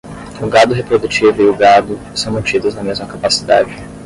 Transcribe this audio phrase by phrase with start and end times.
[0.41, 3.69] O gado reprodutivo e o gado são mantidos na mesma capacidade.